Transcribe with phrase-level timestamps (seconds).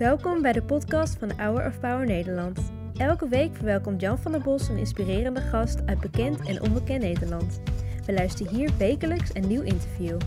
[0.00, 2.72] Welkom bij de podcast van Hour of Power Nederland.
[2.96, 7.60] Elke week verwelkomt Jan van der Bos een inspirerende gast uit bekend en onbekend Nederland.
[8.06, 10.20] We luisteren hier wekelijks een nieuw interview.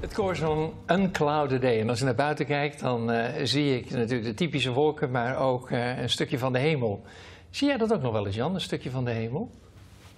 [0.00, 1.80] Het koor zo'n unclouded day.
[1.80, 5.38] En als je naar buiten kijkt, dan eh, zie ik natuurlijk de typische wolken, maar
[5.38, 7.02] ook eh, een stukje van de hemel.
[7.50, 9.50] Zie jij dat ook nog wel eens, Jan, een stukje van de hemel?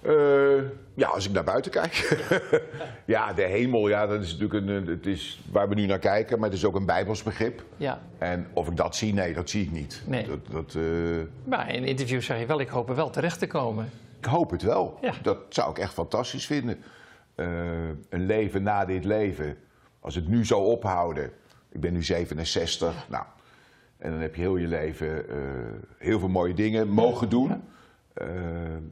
[0.01, 0.63] Eh,
[0.93, 2.25] ja, als ik naar buiten kijk.
[3.05, 6.39] ja, de hemel, ja, dat is natuurlijk een, het is waar we nu naar kijken,
[6.39, 7.63] maar het is ook een Bijbels begrip.
[7.77, 8.01] Ja.
[8.17, 10.01] En of ik dat zie, nee, dat zie ik niet.
[10.05, 10.27] Nee.
[10.27, 10.83] Dat, dat, eh,
[11.43, 13.89] Maar in interviews zeg je wel, ik hoop er wel terecht te komen.
[14.19, 14.97] ik hoop het wel.
[15.01, 15.13] Ja.
[15.21, 16.77] Dat zou ik echt fantastisch vinden.
[17.35, 17.47] Eh,
[18.09, 19.57] een leven na dit leven,
[19.99, 21.31] als het nu zou ophouden.
[21.71, 23.23] Ik ben nu 67, nou,
[23.97, 25.25] en dan heb je heel je leven
[25.97, 27.61] heel veel mooie dingen mogen doen.
[28.19, 28.27] Eh,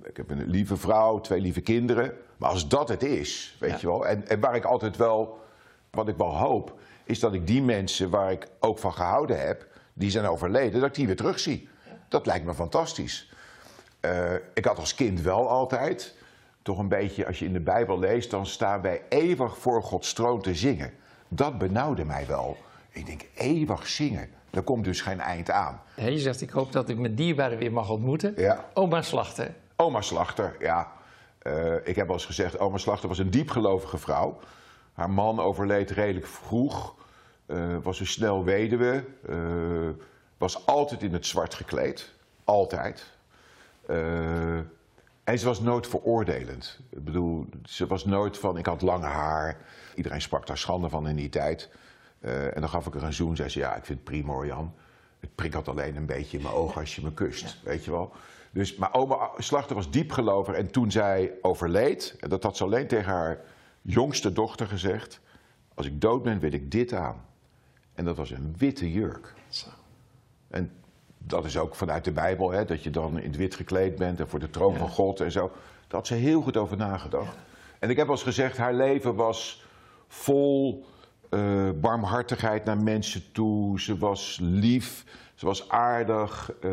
[0.04, 2.14] ik heb een lieve vrouw, twee lieve kinderen.
[2.38, 3.78] Maar als dat het is, weet Ja.
[3.80, 4.08] je wel.
[4.08, 5.40] En, en waar ik altijd wel,
[5.92, 9.66] wat ik wel hoop, is dat ik die mensen waar ik ook van gehouden heb,
[9.94, 11.70] die zijn overleden, dat ik die weer terugzie.
[12.10, 13.32] Dat lijkt me fantastisch.
[14.00, 16.16] Eh, ik had als kind wel altijd,
[16.62, 20.14] toch een beetje, als je in de Bijbel leest, dan staan wij eeuwig voor Gods
[20.14, 20.94] troon te zingen.
[21.28, 22.58] Dat benauwde mij wel.
[22.90, 25.82] Ik denk, eeuwig zingen, daar komt dus geen eind aan.
[25.96, 28.34] Je zegt, ik hoop dat ik mijn dierbaren weer mag ontmoeten.
[28.38, 28.66] Ja.
[28.74, 29.54] Oma Slachter.
[29.76, 30.92] Oma Slachter, ja.
[31.40, 34.40] Eh, ik heb al eens gezegd, oma Slachter was een diepgelovige vrouw.
[34.94, 36.96] Haar man overleed redelijk vroeg.
[37.46, 39.04] eh, was een snel weduwe.
[39.28, 39.36] eh,
[40.38, 42.14] was altijd in het zwart gekleed.
[42.44, 43.06] Altijd.
[45.24, 46.80] En ze was nooit veroordelend.
[46.90, 49.58] Ik bedoel, ze was nooit van, ik had lang haar.
[49.96, 51.70] Iedereen sprak daar schande van in die tijd.
[52.20, 53.36] Eh, en dan gaf ik haar een zoen.
[53.36, 54.74] Zei ze, ja, ik vind het prima hoor, Jan.
[55.20, 58.12] Het prikkelt alleen een beetje in mijn ogen als je me kust, weet je wel.
[58.52, 62.88] Dus, maar oma Slachter was diepgelover en toen zij overleed, en dat had ze alleen
[62.88, 63.40] tegen haar
[63.82, 65.20] jongste dochter gezegd,
[65.74, 67.26] als ik dood ben wil ik dit aan.
[67.94, 69.34] En dat was een witte jurk.
[69.50, 69.68] Zo.
[70.48, 70.72] En
[71.18, 74.20] dat is ook vanuit de Bijbel, hè, dat je dan in het wit gekleed bent
[74.20, 74.80] en voor de troon Ja.
[74.80, 75.48] van God en zo.
[75.48, 77.36] Daar had ze heel goed over nagedacht.
[77.80, 79.66] En ik heb al eens gezegd, haar leven was
[80.08, 80.86] vol
[81.30, 83.82] eh, barmhartigheid naar mensen toe.
[83.82, 85.04] Ze was lief,
[85.36, 86.52] ze was aardig.
[86.62, 86.72] eh,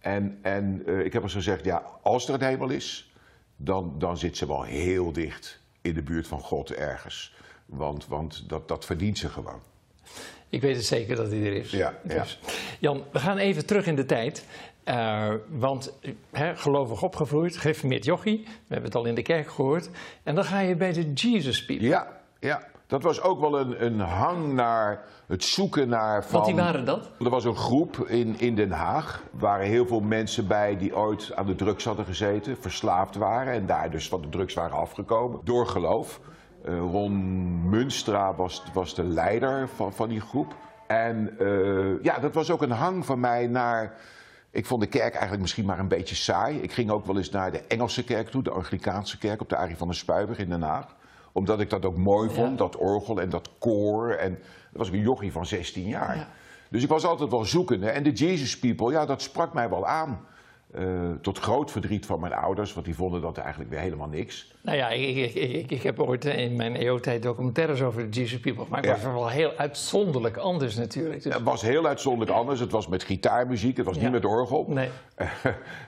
[0.00, 3.12] en en eh, ik heb al eens gezegd, ja, als er een hemel is,
[3.56, 7.34] dan, dan zit ze wel heel dicht in de buurt van God ergens.
[7.66, 9.60] Want, want dat, dat verdient ze gewoon.
[10.48, 11.70] Ik weet het zeker dat hij er is.
[11.70, 12.24] Ja, ja.
[12.78, 14.44] Jan, we gaan even terug in de tijd.
[15.48, 15.92] Want
[16.32, 18.42] hè, gelovig opgevoed, gereformeerd jochie.
[18.44, 19.90] We hebben het al in de kerk gehoord.
[20.22, 21.86] En dan ga je bij de Jesus People.
[21.86, 22.66] Ja, ja.
[22.94, 26.32] Dat was ook wel een, een hang naar het zoeken naar van...
[26.32, 27.10] Want die waren dat?
[27.18, 29.22] Er was een groep in, in Den Haag.
[29.32, 33.52] Er waren heel veel mensen bij die ooit aan de drugs hadden gezeten, verslaafd waren
[33.52, 35.40] en daar dus van de drugs waren afgekomen.
[35.44, 36.20] Door geloof.
[36.64, 40.54] Eh, Ron Munstra was, was de leider van, van die groep.
[40.86, 43.96] En eh, ja, dat was ook een hang van mij naar.
[44.50, 46.58] Ik vond de kerk eigenlijk misschien maar een beetje saai.
[46.58, 49.56] Ik ging ook wel eens naar de Engelse kerk toe, de Anglikaanse kerk op de
[49.56, 50.86] Arie van der Spuiweg in Den Haag.
[51.34, 52.56] Omdat ik dat ook mooi vond, Ja.
[52.56, 54.10] dat orgel en dat koor.
[54.10, 56.16] En dat was ik een jochie van 16 jaar.
[56.16, 56.28] Ja.
[56.70, 57.90] Dus ik was altijd wel zoekende.
[57.90, 60.20] En de Jesus People, ja, dat sprak mij wel aan.
[60.74, 60.84] Eh,
[61.20, 64.52] tot groot verdriet van mijn ouders, want die vonden dat eigenlijk weer helemaal niks.
[64.60, 68.40] Nou ja, ik, ik, ik, ik- heb ooit in mijn EO-tijd documentaires over de Jesus
[68.40, 68.84] People gemaakt.
[68.86, 69.00] Maar Ja.
[69.02, 71.22] het was wel heel uitzonderlijk anders natuurlijk.
[71.22, 72.60] Dus, Het was heel uitzonderlijk anders.
[72.60, 74.02] Het was met gitaarmuziek, het was Ja.
[74.02, 74.64] niet met orgel.
[74.68, 74.88] nee.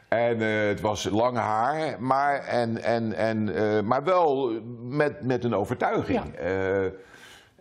[0.08, 4.50] en eh, het was lang haar, maar, en, en, en, eh, maar wel
[4.82, 6.34] met, met een overtuiging.
[6.34, 6.84] Eh,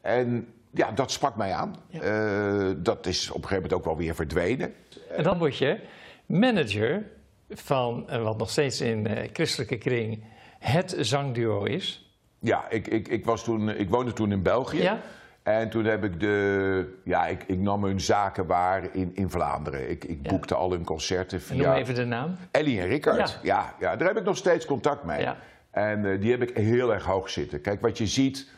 [0.02, 1.76] en ja, dat sprak mij aan.
[1.88, 2.74] Ja.
[2.78, 4.74] Dat is op een gegeven moment ook wel weer verdwenen.
[5.10, 5.80] En dan word je
[6.26, 7.04] manager
[7.50, 10.24] van eh, wat nog steeds in eh, christelijke kring
[10.60, 12.10] het zangduo is.
[12.40, 14.82] Ja, ik, ik, ik, was toen, ik woonde toen in België.
[14.82, 15.00] Ja?
[15.44, 17.00] En toen heb ik de.
[17.04, 19.90] Ja, ik, ik nam hun zaken waar in, in Vlaanderen.
[19.90, 20.30] Ik, ik Ja.
[20.32, 21.76] boekte al hun concerten En noem via.
[21.78, 22.36] even de naam.
[22.52, 23.40] Ellie en Rickard.
[23.44, 23.76] Ja.
[23.80, 25.22] Ja, daar heb ik nog steeds contact mee.
[25.22, 25.38] Ja.
[25.72, 27.62] En eh, die heb ik heel erg hoog zitten.
[27.62, 28.50] Kijk, wat je ziet,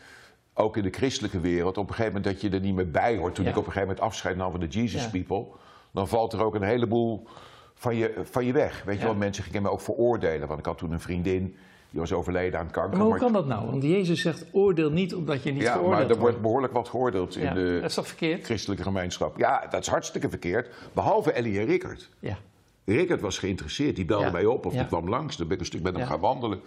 [0.53, 3.17] ook in de christelijke wereld, op een gegeven moment dat je er niet meer bij
[3.17, 3.35] hoort.
[3.35, 3.49] Toen Ja.
[3.51, 5.09] ik op een gegeven moment afscheid nam van de Jesus Ja.
[5.09, 5.45] People,
[5.91, 7.27] dan valt er ook een heleboel
[7.77, 8.83] van je, van je weg.
[8.83, 9.07] Weet je Ja.
[9.07, 10.47] wel, mensen gingen me ook veroordelen.
[10.47, 11.55] Want ik had toen een vriendin,
[11.89, 12.91] die was overleden aan kanker.
[12.91, 13.65] Maar hoe maar- kan dat nou?
[13.69, 16.89] Want Jezus zegt oordeel niet omdat je niet ja, veroordeeld maar er wordt behoorlijk wat
[16.89, 18.45] geoordeeld Ja, in de Dat is toch verkeerd?
[18.45, 19.37] christelijke gemeenschap.
[19.37, 20.75] Ja, dat is hartstikke verkeerd.
[20.93, 22.09] Behalve Ellie en Rickard.
[22.19, 22.37] Ja.
[22.85, 23.95] Rickert was geïnteresseerd.
[23.95, 24.31] Die belde Ja.
[24.31, 24.79] mij op of Ja.
[24.79, 25.37] die kwam langs.
[25.37, 26.07] Dan ben ik een stuk met hem Ja.
[26.07, 26.59] gaan wandelen.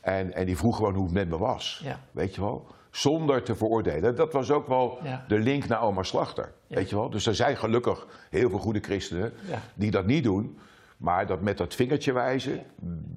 [0.00, 1.80] En, en die vroeg gewoon hoe het met me was.
[1.84, 2.00] Ja.
[2.10, 2.66] Weet je wel?
[2.92, 4.16] Zonder te veroordelen.
[4.16, 5.24] Dat was ook wel Ja.
[5.28, 6.52] de link naar oma Slachter.
[6.66, 6.76] Ja.
[6.76, 7.10] Weet je wel?
[7.10, 9.58] Dus er zijn gelukkig heel veel goede christenen Ja.
[9.74, 10.58] die dat niet doen.
[10.96, 12.62] Maar dat met dat vingertje wijzen,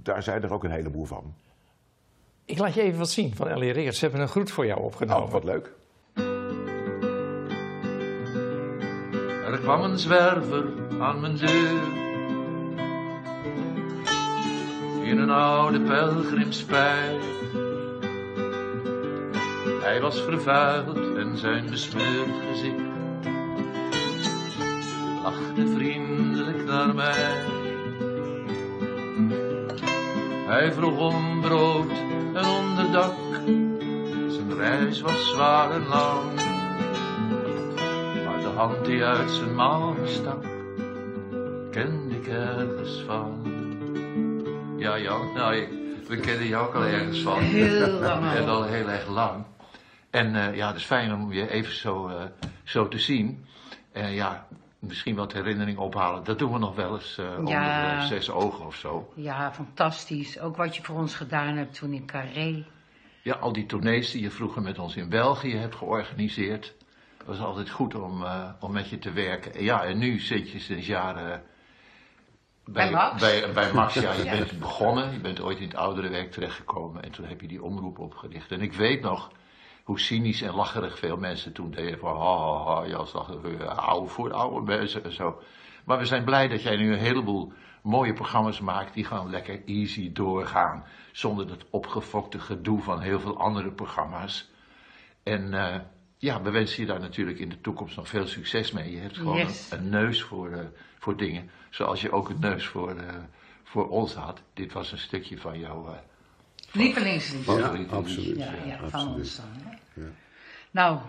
[0.03, 1.33] daar zijn er ook een heleboel van.
[2.45, 3.95] Ik laat je even wat zien van Ellie Rickert.
[3.95, 5.23] Ze hebben een groet voor jou opgenomen.
[5.25, 5.71] Oh, wat leuk.
[9.51, 10.63] Er kwam een zwerver
[10.99, 11.81] aan mijn deur.
[15.03, 17.21] In een oude pelgrimspijp.
[19.85, 22.83] Hij was vervuild en zijn besmeurd gezicht
[25.23, 27.43] lachte vriendelijk naar mij.
[30.47, 31.89] Hij vroeg om brood
[32.33, 33.13] en onderdak.
[34.27, 36.33] Zijn reis was zwaar en lang.
[38.25, 40.43] Maar de hand die uit zijn mouw stak,
[41.71, 43.39] kende ik ergens van.
[44.77, 45.69] Ja, Jan, nou, ik-
[46.07, 47.39] we kennen jou ook al ergens van.
[47.39, 48.25] Heel lang.
[48.37, 49.43] En al heel erg lang.
[50.15, 52.23] En eh, ja, het is fijn om je even zo, eh,
[52.63, 53.45] zo te zien.
[53.91, 54.47] En ja,
[54.79, 56.23] misschien wat herinnering ophalen.
[56.23, 59.11] Dat doen we nog wel eens eh, onder zes ogen of zo.
[59.15, 60.39] Ja, fantastisch.
[60.39, 62.65] Ook wat je voor ons gedaan hebt toen in Carré.
[63.21, 66.73] Ja, al die tournees die je vroeger met ons in België hebt georganiseerd.
[67.17, 68.25] Het was altijd goed om,
[68.59, 69.53] om met je te werken.
[69.53, 71.43] En Ja, en nu zit je sinds jaren
[72.65, 73.21] Bij Max.
[73.21, 74.13] Bij, bij Max, ja.
[74.13, 77.03] Je bent begonnen, je bent ooit in het ouderenwerk terechtgekomen.
[77.03, 78.51] En toen heb je die omroep opgericht.
[78.51, 79.31] En ik weet nog
[79.85, 81.99] hoe cynisch en lacherig veel mensen toen deden.
[81.99, 85.41] Van, ha, ha, ha, Jan Slachter, oude voor oude mensen en zo.
[85.83, 89.61] Maar we zijn blij dat jij nu een heleboel mooie programma's maakt die gewoon lekker
[89.65, 90.83] easy doorgaan.
[91.11, 94.49] Zonder dat opgefokte gedoe van heel veel andere programma's.
[95.23, 95.79] En eh,
[96.17, 98.91] ja, we wensen je daar natuurlijk in de toekomst nog veel succes mee.
[98.91, 99.71] Je hebt gewoon Yes.
[99.71, 100.65] een, een neus voor, eh,
[100.99, 101.49] voor dingen.
[101.69, 103.15] Zoals je ook een neus voor, eh,
[103.63, 104.41] voor ons had.
[104.53, 105.93] Dit was een stukje van jouw eh,
[106.71, 107.43] Lievelingslied.
[107.43, 108.37] favoriete absoluut.
[108.37, 108.65] Ja, ja.
[108.65, 109.17] ja, van absoluut.
[109.17, 109.64] ons dan.
[110.71, 110.99] Nou,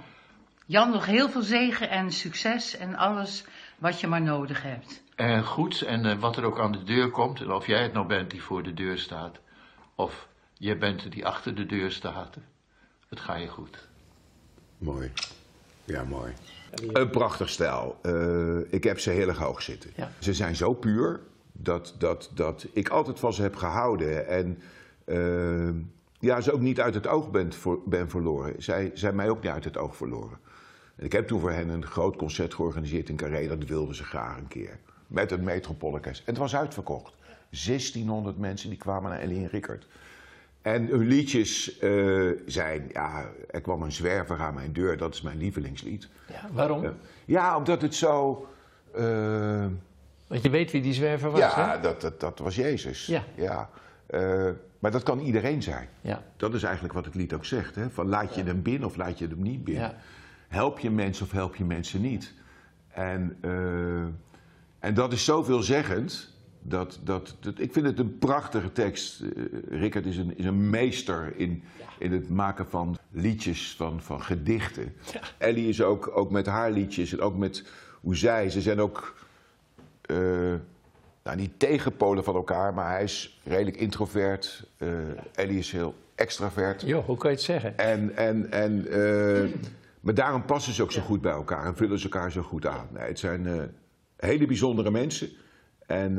[0.67, 3.45] Jan, nog heel veel zegen en succes en alles
[3.79, 5.03] wat je maar nodig hebt.
[5.15, 7.93] En goed, en eh, wat er ook aan de deur komt, en of jij het
[7.93, 9.41] nou bent die voor de deur staat,
[9.95, 12.37] of jij bent die achter de deur staat,
[13.09, 13.89] het ga je goed.
[14.79, 15.13] Mooi.
[15.85, 16.33] Ja, mooi.
[16.93, 17.99] Een prachtig stijl.
[18.03, 19.91] Eh, ik heb ze heel erg hoog zitten.
[19.97, 20.11] Ja.
[20.19, 21.21] Ze zijn zo puur
[21.53, 24.29] dat, dat, dat ik altijd van ze heb gehouden.
[24.29, 24.63] En
[25.05, 25.71] eh,
[26.21, 28.63] ja, ze ook niet uit het oog ben, voor, ben verloren.
[28.63, 30.39] Zij zijn mij ook niet uit het oog verloren.
[30.97, 33.47] En ik heb toen voor hen een groot concert georganiseerd in Carré.
[33.49, 34.79] Dat wilden ze graag een keer.
[35.07, 36.19] Met het Metropoolorkest.
[36.21, 37.15] En het was uitverkocht.
[37.51, 39.87] 1600 mensen die kwamen naar Ellie en Rickert.
[40.63, 45.23] En hun liedjes eh, zijn, ja, er kwam een zwerver aan mijn deur, dat is
[45.23, 46.09] mijn lievelingslied.
[46.29, 46.83] Ja, waarom?
[46.83, 46.93] Ja.
[47.25, 48.47] Ja, omdat het zo.
[48.95, 49.67] eh,
[50.27, 51.81] Want je weet wie die zwerver was, ja, hè?
[51.81, 53.07] dat, dat, dat was Jezus.
[53.07, 53.71] Ja.
[54.07, 55.89] Eh, maar dat kan iedereen zijn.
[56.01, 56.23] Ja.
[56.37, 57.75] Dat is eigenlijk wat het lied ook zegt.
[57.75, 57.91] Hè?
[57.91, 59.89] Van laat je hem binnen of laat je hem niet binnen.
[59.89, 59.97] Ja.
[60.49, 62.33] Help je mensen of help je mensen niet.
[62.89, 64.05] En, eh,
[64.79, 66.35] en dat is zoveelzeggend.
[66.63, 69.21] Dat, dat, dat, ik vind het een prachtige tekst.
[69.21, 69.29] Eh,
[69.69, 71.63] Rickert is een, is een meester in,
[71.99, 74.95] in het maken van liedjes, van, van gedichten.
[75.39, 77.65] Ellie is ook, ook met haar liedjes en ook met
[78.01, 78.51] hoe zij.
[78.51, 79.15] Ze zijn ook
[80.01, 80.55] eh,
[81.27, 84.69] nou, niet tegenpolen van elkaar, maar hij is redelijk introvert.
[84.79, 84.89] eh
[85.35, 86.83] Ellie is heel extravert.
[86.83, 87.79] Joh, hoe kan je het zeggen?
[87.79, 89.51] En, en, en, eh,
[90.01, 92.67] maar daarom passen ze ook zo goed bij elkaar en vullen ze elkaar zo goed
[92.67, 92.89] aan.
[92.93, 93.63] Nee, het zijn eh,
[94.17, 95.29] hele bijzondere mensen.
[95.87, 96.19] En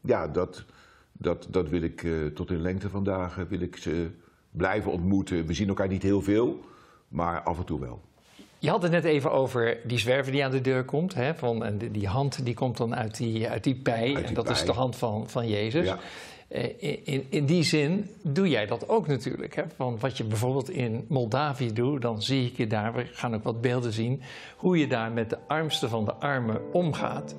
[0.00, 0.64] ja, dat,
[1.12, 4.10] dat, dat wil ik tot in lengte van dagen wil ik ze
[4.50, 5.46] blijven ontmoeten.
[5.46, 6.64] We zien elkaar niet heel veel,
[7.08, 8.02] maar af en toe wel.
[8.64, 11.14] Je had het net even over die zwerver die aan de deur komt.
[11.14, 14.14] Hè, van, en die, die hand die komt dan uit die, uit die pij.
[14.14, 15.86] die en dat is de hand van, van Jezus.
[15.86, 15.98] Ja.
[16.48, 19.54] Eh, in, in die zin doe jij dat ook natuurlijk.
[19.54, 19.62] Hè?
[19.76, 23.42] Want wat je bijvoorbeeld in Moldavië doet, dan zie ik je daar, we gaan ook
[23.42, 24.22] wat beelden zien,
[24.56, 27.36] hoe je daar met de armste van de armen omgaat.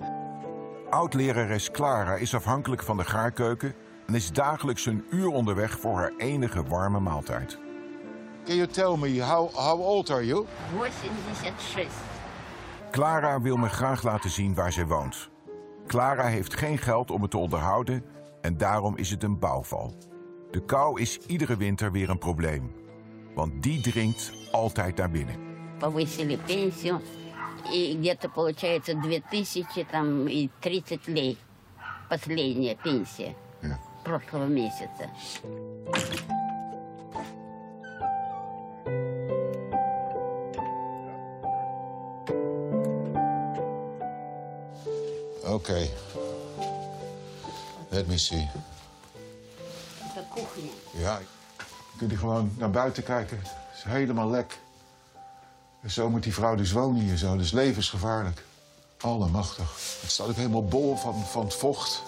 [0.89, 3.73] Oud-lerares Clara is afhankelijk van de gaarkeuken
[4.07, 7.64] en is dagelijks een uur onderweg voor haar enige warme maaltijd.
[8.44, 10.46] Can you tell me how, how old are you?
[10.78, 11.86] 86.
[12.90, 15.28] Clara wil me graag laten zien waar zij woont.
[15.86, 18.04] Clara heeft geen geld om het te onderhouden
[18.40, 19.94] en daarom is het een bouwval.
[20.50, 22.72] De kou is iedere winter weer een probleem,
[23.34, 25.36] want die dringt altijd naar binnen.
[25.78, 27.00] Повысили пенсию.
[27.72, 31.36] И где-то получается 2000 там, и 30 лей.
[32.08, 33.34] Последняя пенсия
[34.04, 35.10] прошлого месяца.
[45.55, 45.89] Oké,
[47.89, 48.49] Let me see.
[50.15, 50.69] Dat koekje.
[50.91, 51.19] Ja.
[51.97, 53.37] Kun je gewoon naar buiten kijken.
[53.37, 54.59] Het is helemaal lek.
[55.81, 57.37] En zo moet die vrouw dus wonen hier zo.
[57.37, 58.43] Dus levensgevaarlijk.
[58.99, 59.99] Allemachtig.
[60.01, 62.03] Het staat ook helemaal bol van, van het vocht.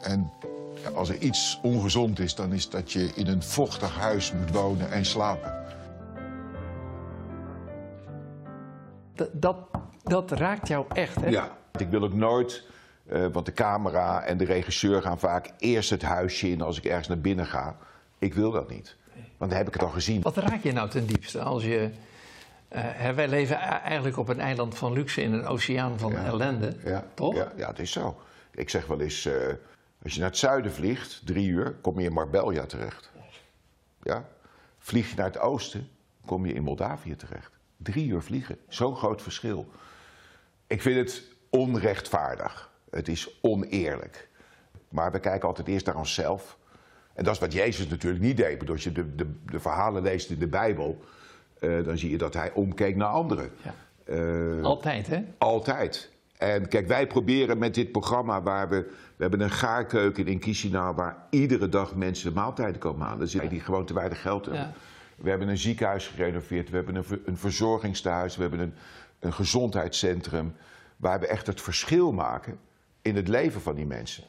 [0.00, 0.32] En
[0.94, 4.90] als er iets ongezond is, dan is dat je in een vochtig huis moet wonen
[4.90, 5.64] en slapen.
[9.14, 9.56] Dat, dat,
[10.02, 11.28] dat raakt jou echt, hè?
[11.28, 12.64] Ja, ik wil ook nooit,
[13.06, 16.84] eh, want de camera en de regisseur gaan vaak eerst het huisje in als ik
[16.84, 17.76] ergens naar binnen ga.
[18.18, 18.96] Ik wil dat niet.
[19.36, 20.22] Want dan heb ik het al gezien.
[20.22, 21.90] Wat raak je nou ten diepste als je...
[22.68, 27.04] hè, wij leven eigenlijk op een eiland van luxe in een oceaan van ellende, Ja,
[27.14, 27.34] toch?
[27.34, 28.20] Ja, ja, het is zo.
[28.54, 29.32] Ik zeg wel eens, eh,
[30.02, 33.10] als je naar het zuiden vliegt, drie uur, kom je in Marbella terecht.
[34.02, 34.24] Ja?
[34.78, 35.88] Vlieg je naar het oosten,
[36.24, 37.52] kom je in Moldavië terecht.
[37.76, 39.68] Drie uur vliegen, zo'n groot verschil.
[40.66, 42.70] Ik vind het onrechtvaardig.
[42.90, 44.28] Het is oneerlijk.
[44.88, 46.58] Maar we kijken altijd eerst naar onszelf.
[47.14, 48.70] En dat is wat Jezus natuurlijk niet deed.
[48.70, 51.04] Als je de, de, de verhalen leest in de Bijbel,
[51.58, 53.50] eh, dan zie je dat hij omkeek naar anderen.
[53.62, 53.74] Ja.
[54.04, 55.22] Eh, Altijd, hè?
[55.38, 56.10] altijd.
[56.36, 58.90] En kijk, wij proberen met dit programma waar we...
[59.16, 63.18] We hebben een gaarkeuken in Chisinau waar iedere dag mensen maaltijden komen halen.
[63.18, 64.62] Dus die gewoon te weinig geld hebben.
[64.62, 64.72] Ja.
[65.16, 68.74] We hebben een ziekenhuis gerenoveerd, we hebben een, een verzorgingstehuis, we hebben een,
[69.18, 70.54] een gezondheidscentrum.
[71.00, 72.58] Waar we echt het verschil maken
[73.02, 74.24] in het leven van die mensen.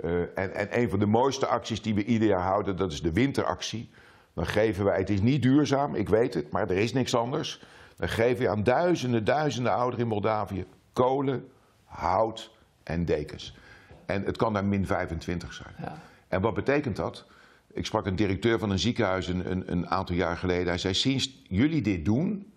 [0.00, 3.02] Eh, en, en een van de mooiste acties die we ieder jaar houden, dat is
[3.02, 3.90] de winteractie.
[4.34, 7.62] Dan geven wij, het is niet duurzaam, ik weet het, maar er is niks anders.
[7.96, 11.48] Dan geven we aan duizenden, duizenden ouderen in Moldavië kolen,
[11.84, 12.50] hout
[12.82, 13.56] en dekens.
[14.06, 15.74] En het kan daar min 25 zijn.
[15.78, 15.98] Ja.
[16.28, 17.26] En wat betekent dat?
[17.72, 20.66] Ik sprak een directeur van een ziekenhuis een, een, een aantal jaar geleden.
[20.66, 22.52] Hij zei: Sinds jullie dit doen,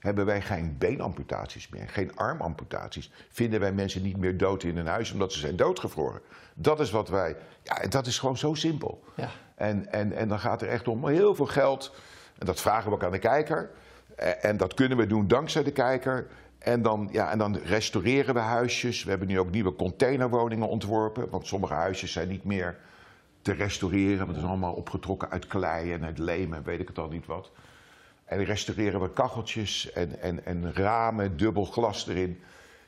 [0.00, 3.10] hebben wij geen beenamputaties meer, geen armamputaties.
[3.28, 6.20] Vinden wij mensen niet meer dood in hun huis omdat ze zijn doodgevroren.
[6.54, 7.36] Dat is wat wij.
[7.62, 9.04] Ja, dat is gewoon zo simpel.
[9.14, 9.28] Ja.
[9.54, 11.94] En, en, en dan gaat er echt om heel veel geld.
[12.38, 13.70] En dat vragen we ook aan de kijker.
[14.16, 16.26] Eh, En dat kunnen we doen dankzij de kijker.
[16.58, 19.04] En dan, ja, en dan restaureren we huisjes.
[19.04, 21.30] We hebben nu ook nieuwe containerwoningen ontworpen.
[21.30, 22.76] Want sommige huisjes zijn niet meer
[23.42, 24.18] te restaureren.
[24.18, 27.08] Want het is allemaal opgetrokken uit klei en uit leem en weet ik het al
[27.08, 27.50] niet wat.
[28.30, 32.40] En restaureren we kacheltjes en, en, en ramen, dubbel glas erin.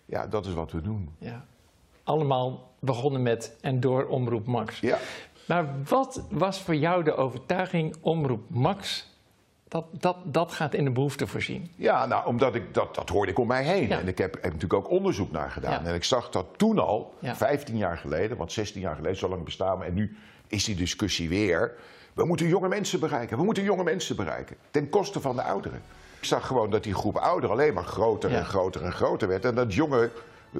[0.04, 1.14] Ja, dat is wat we doen.
[1.18, 1.44] Ja.
[2.02, 4.80] Allemaal begonnen met en door Omroep Max.
[4.80, 4.98] Ja.
[5.46, 9.10] Maar wat was voor jou de overtuiging Omroep Max?
[9.68, 11.70] Dat, dat, dat gaat in de behoefte voorzien.
[11.76, 13.88] Ja, nou, omdat ik dat, dat hoorde ik om mij heen.
[13.88, 13.98] Ja.
[13.98, 15.82] En ik heb, heb natuurlijk ook onderzoek naar gedaan.
[15.82, 15.88] Ja.
[15.88, 17.36] En ik zag dat toen al, Ja.
[17.36, 19.84] 15 jaar geleden, want 16 jaar geleden, zo lang bestaan we.
[19.84, 21.76] En nu is die discussie weer.
[22.14, 23.36] We moeten jonge mensen bereiken.
[23.38, 24.56] We moeten jonge mensen bereiken.
[24.70, 25.82] Ten koste van de ouderen.
[26.18, 28.36] Ik zag gewoon dat die groep ouderen alleen maar groter Ja.
[28.38, 29.44] en groter en groter werd.
[29.44, 30.10] En dat jonge,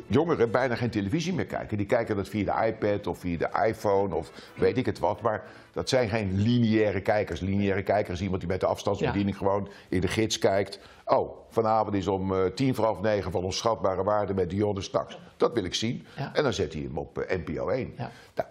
[0.07, 1.77] jongeren bijna geen televisie meer kijken.
[1.77, 5.21] Die kijken dat via de iPad of via de iPhone of weet ik het wat.
[5.21, 7.41] Maar dat zijn geen lineaire kijkers.
[7.41, 10.79] Lineaire kijker is iemand die met de afstandsbediening gewoon in de gids kijkt.
[11.05, 15.19] Oh, vanavond is om eh, tien voor half negen van onschatbare waarde met Dionne Staks.
[15.37, 16.07] Dat wil ik zien.
[16.17, 16.31] Ja.
[16.35, 17.93] En dan zet hij hem op eh, NPO 1.
[17.97, 18.11] Ja.
[18.35, 18.49] Nou,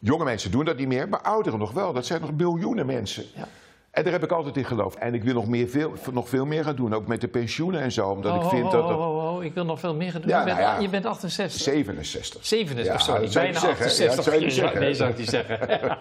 [0.00, 1.92] jonge mensen doen dat niet meer, maar ouderen nog wel.
[1.92, 3.24] Dat zijn nog miljoenen mensen.
[3.34, 3.48] Ja.
[3.90, 4.98] En daar heb ik altijd in geloofd.
[4.98, 7.80] En ik wil nog, meer, veel, nog veel meer gaan doen, ook met de pensioenen
[7.80, 8.08] en zo.
[8.08, 8.82] Omdat Oh, ik vind oh, dat...
[8.82, 10.30] oh, dat oh, ik wil nog veel meer gaan doen.
[10.30, 10.80] Ja, je, bent, nou ja.
[10.80, 11.60] je bent 68.
[11.60, 12.46] 67.
[12.46, 13.30] 67, Ja, sorry.
[13.32, 14.04] Bijna niet zeggen, hè?
[14.04, 14.14] Ja, 68.
[14.14, 14.80] dat zou je niet zeggen.
[14.80, 15.58] Nee, zou ik niet zeggen.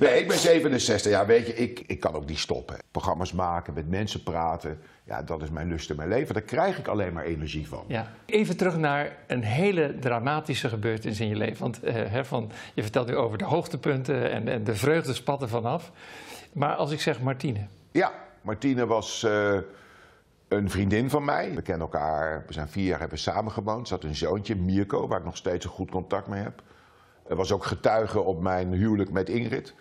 [0.00, 1.12] Nee, ik ben 67.
[1.12, 2.76] Ja, weet je, ik, ik kan ook niet stoppen.
[2.90, 4.80] Programma's maken, met mensen praten.
[5.04, 6.34] Ja, dat is mijn lust in mijn leven.
[6.34, 7.84] Daar krijg ik alleen maar energie van.
[7.86, 8.10] Ja.
[8.26, 11.62] Even terug naar een hele dramatische gebeurtenis in je leven.
[11.62, 15.92] Want hè, van, je vertelt nu over de hoogtepunten en, en de vreugde spatten vanaf.
[16.52, 17.66] Maar als ik zeg Martine.
[17.90, 18.12] Ja,
[18.42, 19.58] Martine was eh,
[20.50, 21.54] een vriendin van mij.
[21.54, 23.88] We kennen elkaar, we zijn vier jaar hebben samen gewoond.
[23.88, 26.62] Ze had een zoontje, Mirko, waar ik nog steeds een goed contact mee heb.
[27.28, 29.74] Er was ook getuige op mijn huwelijk met Ingrid.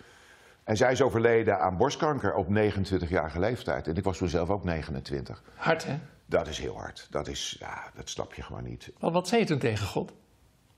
[0.63, 3.87] En zij is overleden aan borstkanker op 29-jarige leeftijd.
[3.87, 5.43] En ik was toen zelf ook 29.
[5.55, 5.99] Hard, hè?
[6.25, 7.07] Dat is heel hard.
[7.09, 8.91] Dat, is, ja, dat snap je gewoon niet.
[8.99, 10.13] Maar wat zei je toen tegen God?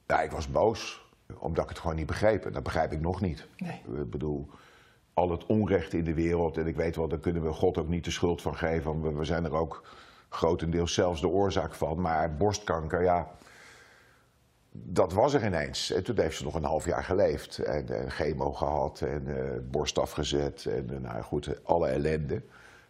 [0.07, 1.05] Ja, ik was boos,
[1.37, 2.45] omdat ik het gewoon niet begreep.
[2.45, 3.47] En dat begrijp ik nog niet.
[3.57, 3.81] Nee.
[4.01, 4.49] Ik bedoel,
[5.21, 6.57] al het onrecht in de wereld.
[6.57, 9.01] En ik weet wel, daar kunnen we God ook niet de schuld van geven.
[9.01, 9.83] want We, zijn er ook
[10.29, 12.01] grotendeels zelfs de oorzaak van.
[12.01, 13.31] Maar borstkanker, ja,
[14.71, 15.91] dat was er ineens.
[15.91, 17.57] En toen heeft ze nog een half jaar geleefd.
[17.57, 20.65] En, en chemo gehad en eh, borst afgezet.
[20.65, 22.41] En eh, nou goed, alle ellende.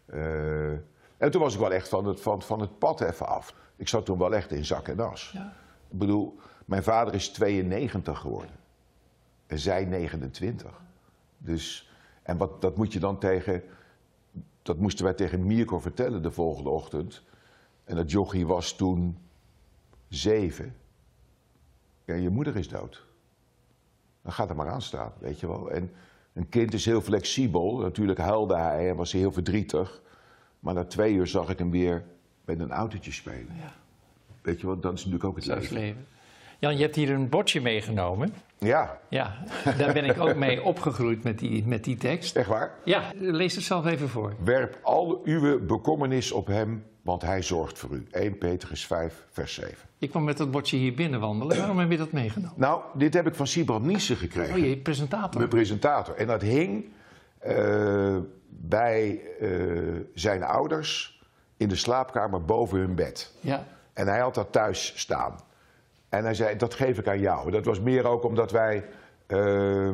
[0.05, 0.71] Eh,
[1.17, 3.55] en toen was ik wel echt van het, van, van het pad even af.
[3.75, 5.31] Ik zat toen wel echt in zak en as.
[5.33, 5.53] Ja.
[5.89, 8.55] Ik bedoel, mijn vader is 92 geworden.
[9.47, 10.81] En zij 29.
[11.37, 11.90] Dus,
[12.21, 13.63] en wat, dat moet je dan tegen...
[14.61, 17.23] Dat moesten wij tegen Mirko vertellen de volgende ochtend.
[17.83, 19.17] En dat jochie was toen
[20.07, 20.75] zeven.
[22.05, 23.05] Ja, je moeder is dood.
[24.21, 25.71] Dan gaat er maar aan staan, weet je wel.
[25.71, 25.91] En
[26.33, 27.77] een kind is heel flexibel.
[27.77, 30.01] Natuurlijk huilde hij en was hij heel verdrietig.
[30.59, 32.03] Maar na twee uur zag ik hem weer
[32.45, 33.55] met een autootje spelen.
[33.55, 33.73] Ja.
[34.41, 35.63] Weet je wel, dat is natuurlijk ook het leven.
[35.63, 36.05] het leven.
[36.61, 38.33] Jan, je hebt hier een bordje meegenomen.
[38.57, 39.37] Ja, Ja,
[39.77, 42.35] daar ben ik ook mee opgegroeid met die, met die tekst.
[42.35, 42.71] echt waar.
[42.85, 44.33] Ja, lees het zelf even voor.
[44.43, 48.07] Werp al uw bekommernis op hem, want hij zorgt voor u.
[48.11, 49.77] 1 Petrus 5, vers 7.
[49.97, 51.57] Je kwam met dat bordje hier binnen wandelen.
[51.57, 52.55] Waarom heb je dat meegenomen?
[52.55, 54.55] Nou, dit heb ik van Sibrand Niesen gekregen.
[54.55, 55.37] Oh, je presentator.
[55.37, 56.15] Mijn presentator.
[56.15, 56.85] En dat hing
[57.39, 58.17] eh,
[58.49, 59.49] bij eh,
[60.13, 61.21] zijn ouders
[61.57, 63.33] in de slaapkamer boven hun bed.
[63.39, 65.35] Ja, En hij had dat thuis staan.
[66.11, 67.51] En hij zei, dat geef ik aan jou.
[67.51, 68.85] Dat was meer ook omdat wij
[69.27, 69.89] eh,